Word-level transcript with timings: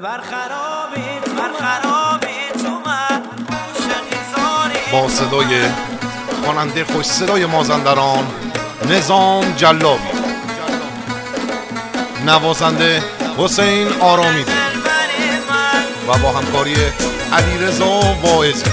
بر 0.00 0.20
خرابی 0.20 1.32
بر 1.36 1.50
خرابی 1.60 2.62
تو 2.62 2.70
من. 2.70 3.22
با 4.92 5.08
صدای 5.08 5.62
خواننده 6.44 6.84
خوش 6.84 7.06
صدای 7.06 7.46
مازندران 7.46 8.26
نظام 8.90 9.52
جلابی 9.52 10.08
نوازنده 12.26 13.02
حسین 13.38 13.88
آرامیده 14.00 14.52
و 16.08 16.18
با 16.18 16.32
همکاری 16.32 16.74
علی 17.32 17.58
رضا 17.58 18.00
واعظی 18.22 18.64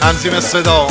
تنظیم 0.00 0.40
صدا 0.40 0.86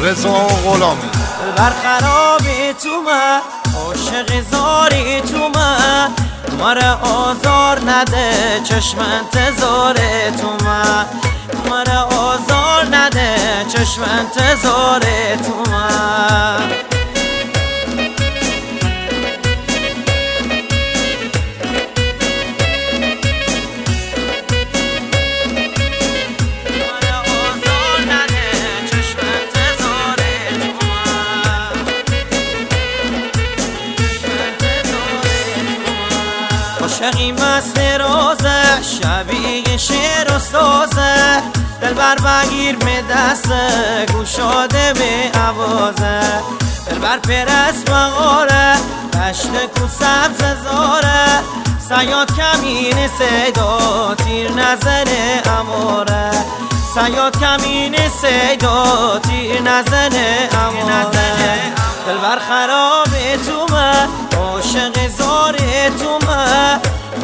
رضا 0.00 0.32
غلامی. 0.32 1.08
بر 1.56 1.70
خرابی 1.70 2.74
تو 2.82 3.02
من. 3.06 3.40
عاشق 3.76 4.42
زاری 4.50 5.20
تو 5.20 5.48
من. 5.48 6.10
مره 6.60 6.90
آزار 7.02 7.78
نده 7.90 8.60
چشم 8.64 8.98
انتظار 8.98 9.94
تو 10.40 10.64
من. 10.64 11.06
مره 11.70 11.98
آزار 11.98 12.96
نده 12.96 13.36
چشم 13.68 14.02
انتظار 14.02 15.00
تو 15.46 15.70
من 15.70 15.73
عاشقی 36.94 37.32
مست 37.32 37.78
روزه 37.78 38.82
شبیه 38.82 39.76
شعر 39.76 40.36
و 40.36 40.38
سازه. 40.38 41.42
دل 41.80 41.94
بر 41.94 42.14
بگیر 42.14 42.76
می 42.76 43.02
دسته 43.10 44.06
گوشاده 44.12 44.92
به 44.92 45.38
عوازه 45.38 46.20
دل 46.86 46.98
بر 46.98 47.18
پرس 47.18 47.90
مغاره 47.90 48.74
دشت 49.12 49.50
کو 49.74 49.88
سبز 49.88 50.38
زاره. 50.64 51.42
سیاد 51.88 52.32
کمین 52.36 53.08
سیدا 53.18 54.14
تیر 54.14 54.50
نظر 54.50 55.08
اماره. 55.58 56.30
سیاد 56.94 57.38
کمین 57.40 57.96
سیدا 58.08 59.18
تیر 59.18 59.62
نظر 59.62 60.10
اماره. 60.52 61.74
دل 62.06 62.16
بر 62.16 62.38
خراب 62.48 63.08
تو 63.46 63.74
من 63.74 64.08
عاشق 64.36 65.08
زار 65.18 65.56
تو 65.98 66.23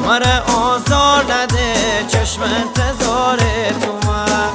مره 0.06 0.40
آزار 0.40 1.24
نده 1.32 1.74
چشم 2.08 2.42
انتظار 2.42 3.38
تو 3.80 4.08
من. 4.08 4.50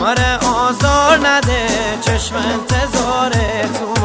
مره 0.00 0.38
آزار 0.46 1.28
نده 1.28 1.66
چشم 2.00 2.36
انتظار 2.36 3.32
تو 3.78 3.97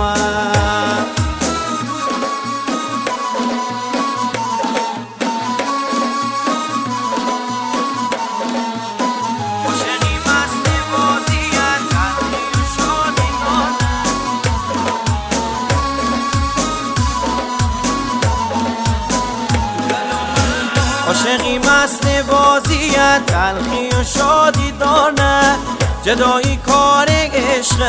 عاشقی 21.23 21.57
مست 21.57 22.07
بازیت 22.31 23.25
تلخی 23.27 23.89
و 23.89 24.03
شادی 24.03 24.71
دارنه. 24.71 25.55
جدایی 26.03 26.59
کار 26.67 27.05
عشق 27.09 27.81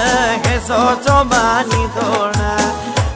هزار 0.47 0.95
تا 0.95 1.25
معنی 1.25 1.89
دارنه. 1.97 2.57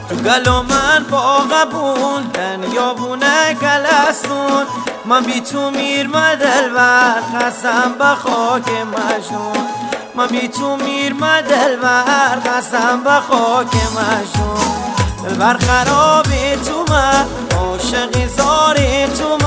تو 0.09 0.15
گل 0.15 0.47
و 0.47 0.63
من 0.63 1.05
با 1.11 1.37
قبول 1.37 2.23
دنیا 2.23 2.93
بونه 2.93 3.53
گلستون. 3.53 4.65
من 5.05 5.23
بی 5.23 5.41
تو 5.41 5.71
میر 5.71 6.07
مدل 6.07 6.69
و 6.75 7.13
قسم 7.39 7.95
به 7.99 8.15
خاک 8.15 8.69
مجنون. 8.69 9.67
من 10.15 10.27
بی 10.27 10.47
تو 10.47 10.75
میر 10.75 11.13
مدل 11.13 11.77
و 11.83 12.03
قسم 12.49 13.03
به 13.03 13.19
خاک 13.29 13.75
مجنون. 13.75 14.79
دل 15.23 15.35
بر 15.35 15.57
خرابی 15.57 16.55
تو 16.65 16.93
من 16.93 17.25
عاشقی 17.57 18.27
زاری 18.27 19.07
تو 19.07 19.38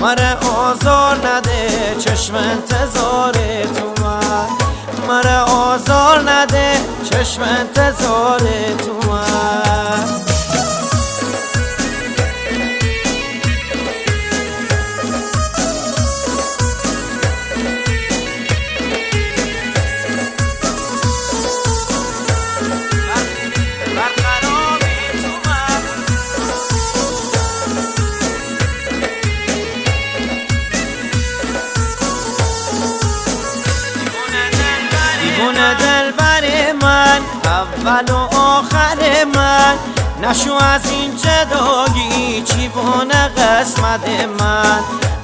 مره 0.00 0.34
آزار 0.34 1.16
نده 1.26 1.94
چشم 1.98 2.34
انتظار 2.34 3.32
تو 3.32 4.04
من. 4.04 4.48
مره 5.08 5.38
آزار 5.38 6.30
نده 6.30 6.72
چشم 7.10 7.42
انتظار 7.42 8.40
تو 8.78 9.10
من. 9.10 9.69
اول 37.44 38.12
و 38.12 38.38
آخر 38.38 39.24
من. 39.34 39.74
نشو 40.22 40.54
از 40.54 40.90
این 40.90 41.16
جدایی 41.16 42.42
چیوانه 42.42 43.28
قسمت 43.28 44.08
من؟ 44.40 44.80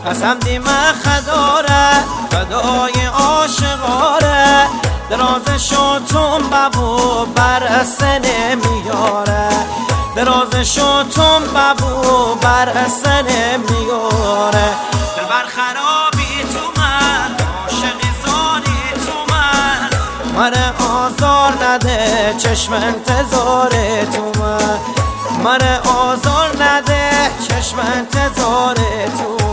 قسم 0.06 0.38
دی 0.38 0.59
من 0.59 0.93
خداره 1.04 2.04
خدای 2.31 3.06
عاشقاره. 3.06 4.66
دراز 5.10 5.49
شاتون 5.69 6.50
ببو 6.50 7.25
برسه 7.27 8.19
نمیاره 8.19 9.48
دراز 10.16 10.54
شاتون 10.54 11.43
ببو 11.43 12.34
برسه 12.34 13.22
نمیاره 13.22 14.69
دل 15.16 15.25
بر 15.28 15.47
خرابی 15.47 16.43
تو 16.53 16.81
من 16.81 17.37
عاشقی 17.62 18.10
زاری 18.25 19.06
تو 19.06 19.34
من 19.34 19.91
آزار 21.06 21.53
نده 21.65 22.34
چشم 22.39 22.72
انتظار 22.72 23.71
تو 24.12 24.41
من 24.41 24.78
مره 25.44 25.78
آزار 25.78 26.62
نده 26.62 27.11
چشم 27.49 27.78
انتظار 27.78 28.75
تو 28.75 29.46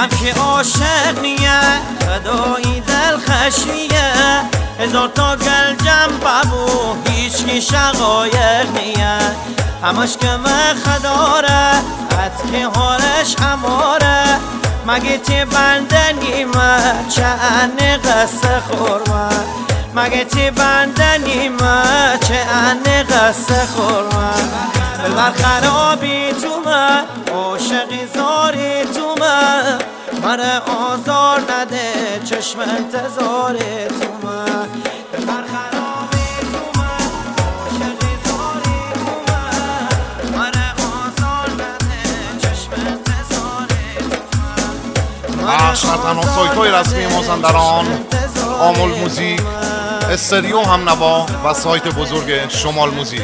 آدم 0.00 0.08
که 0.08 0.40
عاشق 0.40 1.20
نیه 1.22 1.60
فدایی 2.00 2.80
دل 2.80 3.16
خشیه. 3.18 4.12
هزار 4.78 5.08
تا 5.08 5.36
گل 5.36 5.76
جنب 5.84 6.24
و 6.24 7.10
هیچ 7.10 7.44
کی 7.44 7.62
شقایق 7.62 8.66
نیه. 8.74 9.18
همش 9.82 10.16
که 10.16 10.26
من 10.26 10.74
خداره 10.84 11.72
حد 12.18 12.52
که 12.52 12.66
حالش 12.66 13.36
هماره. 13.40 14.24
مگه 14.86 15.18
تی 15.18 15.44
بنده 15.44 16.12
نیمه 16.12 17.08
چه 17.08 17.24
قصه 17.96 18.60
خورمه 18.60 19.28
مگه 19.94 20.24
تی 20.24 20.50
بنده 20.50 21.18
نیمه 21.18 22.18
چه 22.28 22.34
انه 22.34 23.02
قصه 23.02 23.66
خورمه 23.66 24.32
بر 25.16 25.30
خرابی 25.30 26.32
تو 26.32 26.70
من 26.70 27.04
عاشقی 27.34 28.06
تو 28.14 28.49
من 30.22 30.40
آزار 30.90 31.40
نده 31.40 32.20
چشم 32.24 32.58
انتظار 32.60 33.56
تو 33.88 34.26
من. 34.26 34.68
بر 35.26 35.44
خرابی 35.52 36.28
تو 36.52 36.80
من 36.80 37.10
عاشقی 37.64 38.14
زاری 38.24 38.80
تو 38.94 39.32
من. 39.32 40.38
مره 40.38 40.68
آزار 40.72 41.50
نده 41.52 42.02
چشم 42.42 42.72
انتظار 42.72 43.68
تو 43.98 45.42
من. 45.42 45.46
بخش 45.46 45.84
و 45.84 45.86
تنها 45.88 46.22
سایت 46.34 46.54
های 46.54 46.70
رسمی 46.70 47.06
مازندران 47.06 47.86
آمول 48.60 48.90
موزیک 48.90 49.40
استریو 50.10 50.60
هم 50.60 50.88
نوا 50.88 51.26
و 51.44 51.54
سایت 51.54 51.88
بزرگ 51.88 52.48
شمال 52.48 52.90
موزیک. 52.90 53.22